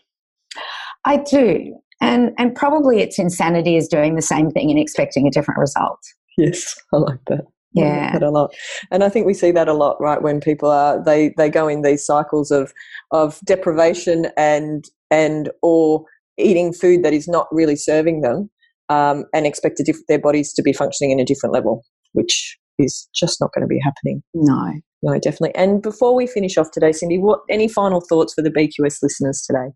I 1.05 1.17
do. 1.17 1.75
And, 2.01 2.31
and 2.37 2.55
probably 2.55 2.99
it's 2.99 3.17
insanity 3.17 3.77
is 3.77 3.87
doing 3.87 4.15
the 4.15 4.21
same 4.21 4.51
thing 4.51 4.69
and 4.69 4.79
expecting 4.79 5.27
a 5.27 5.31
different 5.31 5.59
result. 5.59 5.99
Yes, 6.37 6.75
I 6.93 6.97
like 6.97 7.19
that. 7.27 7.45
Yeah. 7.73 8.13
that 8.13 8.23
a 8.23 8.31
lot, 8.31 8.51
and 8.91 9.03
I 9.03 9.09
think 9.09 9.25
we 9.25 9.33
see 9.33 9.51
that 9.51 9.67
a 9.67 9.73
lot, 9.73 9.97
right? 9.99 10.21
When 10.21 10.39
people 10.39 10.69
are 10.69 11.03
they 11.03 11.33
they 11.37 11.49
go 11.49 11.67
in 11.67 11.81
these 11.81 12.05
cycles 12.05 12.51
of 12.51 12.73
of 13.11 13.39
deprivation 13.45 14.27
and 14.37 14.85
and 15.11 15.49
or 15.61 16.03
eating 16.37 16.73
food 16.73 17.03
that 17.03 17.13
is 17.13 17.27
not 17.27 17.47
really 17.51 17.75
serving 17.75 18.21
them, 18.21 18.49
um, 18.89 19.25
and 19.33 19.45
expect 19.45 19.81
diff- 19.85 20.05
their 20.07 20.19
bodies 20.19 20.53
to 20.53 20.63
be 20.63 20.73
functioning 20.73 21.11
in 21.11 21.19
a 21.19 21.25
different 21.25 21.53
level, 21.53 21.83
which 22.13 22.57
is 22.79 23.07
just 23.13 23.39
not 23.39 23.51
going 23.53 23.61
to 23.61 23.67
be 23.67 23.79
happening. 23.83 24.23
No. 24.33 24.73
No, 25.01 25.13
definitely. 25.19 25.55
And 25.55 25.81
before 25.81 26.13
we 26.13 26.27
finish 26.27 26.57
off 26.57 26.71
today, 26.71 26.89
Cyndi, 26.89 27.19
what 27.21 27.39
any 27.49 27.67
final 27.69 28.01
thoughts 28.01 28.33
for 28.33 28.41
the 28.41 28.49
BQS 28.49 28.97
listeners 29.01 29.43
today? 29.47 29.73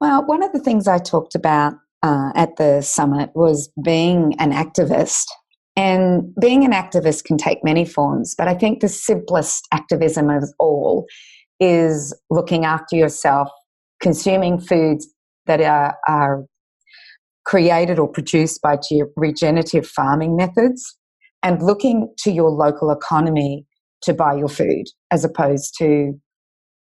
Well, 0.00 0.24
one 0.24 0.42
of 0.42 0.52
the 0.52 0.58
things 0.58 0.88
I 0.88 0.98
talked 0.98 1.34
about 1.34 1.74
uh, 2.02 2.32
at 2.34 2.56
the 2.56 2.80
summit 2.80 3.30
was 3.34 3.70
being 3.84 4.34
an 4.38 4.52
activist 4.52 5.24
And 5.76 6.34
being 6.40 6.64
an 6.64 6.72
activist 6.72 7.24
can 7.24 7.38
take 7.38 7.64
many 7.64 7.84
forms, 7.84 8.34
but 8.36 8.46
I 8.46 8.54
think 8.54 8.80
the 8.80 8.88
simplest 8.88 9.66
activism 9.72 10.28
of 10.28 10.44
all 10.58 11.06
is 11.60 12.14
looking 12.28 12.64
after 12.64 12.94
yourself, 12.96 13.48
consuming 14.00 14.60
foods 14.60 15.08
that 15.46 15.60
are, 15.62 15.96
are 16.06 16.44
created 17.46 17.98
or 17.98 18.08
produced 18.08 18.60
by 18.60 18.76
regenerative 19.16 19.86
farming 19.86 20.36
methods, 20.36 20.96
and 21.42 21.62
looking 21.62 22.12
to 22.18 22.30
your 22.30 22.50
local 22.50 22.90
economy 22.90 23.66
to 24.02 24.12
buy 24.12 24.34
your 24.34 24.48
food 24.48 24.84
as 25.10 25.24
opposed 25.24 25.74
to 25.78 26.12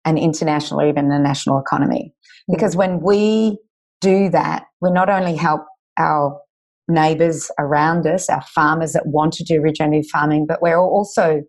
an 0.05 0.17
international 0.17 0.81
or 0.81 0.89
even 0.89 1.11
a 1.11 1.19
national 1.19 1.59
economy. 1.59 2.13
Mm. 2.49 2.55
Because 2.55 2.77
when 2.77 3.01
we 3.01 3.59
do 4.01 4.29
that, 4.31 4.65
we 4.81 4.91
not 4.91 5.11
only 5.11 5.35
help 5.37 5.63
our 5.99 6.41
neighbors 6.89 7.51
around 7.59 8.07
us, 8.07 8.29
our 8.29 8.43
farmers 8.55 8.93
that 8.93 9.07
want 9.07 9.33
to 9.35 9.45
do 9.45 9.61
regenerative 9.61 10.09
farming, 10.11 10.47
but 10.49 10.63
we're 10.63 10.79
also 10.79 11.43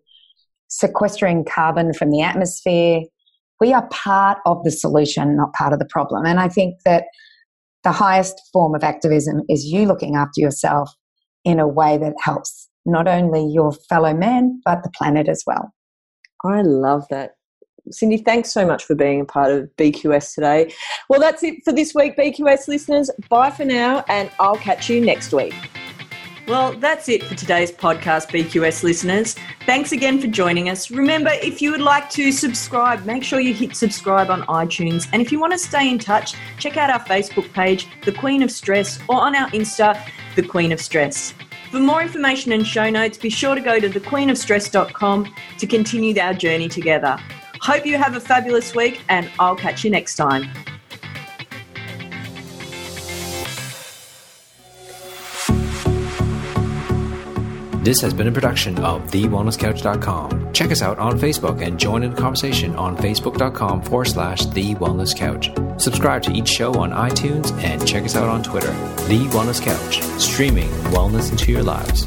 sequestering 0.68 1.44
carbon 1.44 1.92
from 1.92 2.10
the 2.10 2.22
atmosphere. 2.22 3.02
We 3.60 3.72
are 3.72 3.88
part 3.88 4.38
of 4.46 4.62
the 4.64 4.70
solution, 4.70 5.36
not 5.36 5.52
part 5.52 5.72
of 5.72 5.78
the 5.78 5.88
problem. 5.90 6.26
And 6.26 6.38
I 6.38 6.48
think 6.48 6.76
that 6.84 7.04
the 7.84 7.92
highest 7.92 8.40
form 8.52 8.74
of 8.74 8.84
activism 8.84 9.42
is 9.48 9.64
you 9.64 9.86
looking 9.86 10.16
after 10.16 10.40
yourself 10.40 10.90
in 11.44 11.58
a 11.58 11.68
way 11.68 11.96
that 11.98 12.14
helps 12.22 12.68
not 12.84 13.08
only 13.08 13.46
your 13.52 13.72
fellow 13.88 14.14
man, 14.14 14.60
but 14.64 14.82
the 14.82 14.90
planet 14.96 15.28
as 15.28 15.42
well. 15.46 15.72
I 16.44 16.62
love 16.62 17.04
that. 17.10 17.32
Cyndi, 17.90 18.24
thanks 18.24 18.52
so 18.52 18.66
much 18.66 18.84
for 18.84 18.94
being 18.94 19.20
a 19.20 19.24
part 19.24 19.50
of 19.52 19.68
BQS 19.76 20.34
today. 20.34 20.72
Well, 21.08 21.20
that's 21.20 21.42
it 21.42 21.64
for 21.64 21.72
this 21.72 21.94
week, 21.94 22.16
BQS 22.16 22.68
listeners. 22.68 23.10
Bye 23.28 23.50
for 23.50 23.64
now, 23.64 24.04
and 24.08 24.30
I'll 24.38 24.56
catch 24.56 24.88
you 24.88 25.00
next 25.04 25.32
week. 25.32 25.54
Well, 26.48 26.72
that's 26.72 27.10
it 27.10 27.22
for 27.24 27.34
today's 27.34 27.70
podcast, 27.70 28.28
BQS 28.28 28.82
listeners. 28.82 29.36
Thanks 29.66 29.92
again 29.92 30.18
for 30.18 30.28
joining 30.28 30.70
us. 30.70 30.90
Remember, 30.90 31.30
if 31.42 31.60
you 31.60 31.72
would 31.72 31.82
like 31.82 32.08
to 32.10 32.32
subscribe, 32.32 33.04
make 33.04 33.22
sure 33.22 33.38
you 33.38 33.52
hit 33.52 33.76
subscribe 33.76 34.30
on 34.30 34.44
iTunes. 34.44 35.06
And 35.12 35.20
if 35.20 35.30
you 35.30 35.38
want 35.38 35.52
to 35.52 35.58
stay 35.58 35.90
in 35.90 35.98
touch, 35.98 36.34
check 36.58 36.78
out 36.78 36.88
our 36.88 37.00
Facebook 37.00 37.52
page, 37.52 37.86
The 38.02 38.12
Queen 38.12 38.42
of 38.42 38.50
Stress, 38.50 38.98
or 39.10 39.16
on 39.16 39.36
our 39.36 39.50
Insta, 39.50 40.02
The 40.36 40.42
Queen 40.42 40.72
of 40.72 40.80
Stress. 40.80 41.34
For 41.70 41.80
more 41.80 42.00
information 42.00 42.52
and 42.52 42.66
show 42.66 42.88
notes, 42.88 43.18
be 43.18 43.28
sure 43.28 43.54
to 43.54 43.60
go 43.60 43.78
to 43.78 43.90
thequeenofstress.com 43.90 45.34
to 45.58 45.66
continue 45.66 46.18
our 46.18 46.32
journey 46.32 46.70
together. 46.70 47.18
Hope 47.60 47.86
you 47.86 47.96
have 47.98 48.16
a 48.16 48.20
fabulous 48.20 48.74
week, 48.74 49.02
and 49.08 49.30
I'll 49.38 49.56
catch 49.56 49.84
you 49.84 49.90
next 49.90 50.16
time. 50.16 50.48
This 57.88 58.02
has 58.02 58.12
been 58.12 58.26
a 58.28 58.32
production 58.32 58.76
of 58.80 59.10
TheWellnessCouch.com. 59.10 60.52
Check 60.52 60.72
us 60.72 60.82
out 60.82 60.98
on 60.98 61.18
Facebook 61.18 61.66
and 61.66 61.80
join 61.80 62.02
in 62.02 62.10
the 62.10 62.20
conversation 62.20 62.76
on 62.76 62.94
Facebook.com 62.98 63.80
forward 63.80 64.04
slash 64.04 64.44
The 64.44 64.74
Wellness 64.74 65.16
Couch. 65.16 65.50
Subscribe 65.80 66.22
to 66.24 66.32
each 66.32 66.48
show 66.48 66.74
on 66.74 66.90
iTunes 66.90 67.50
and 67.62 67.86
check 67.88 68.04
us 68.04 68.14
out 68.14 68.28
on 68.28 68.42
Twitter. 68.42 68.72
The 69.08 69.26
Wellness 69.30 69.62
Couch, 69.62 70.02
streaming 70.20 70.68
wellness 70.92 71.30
into 71.30 71.50
your 71.50 71.62
lives. 71.62 72.06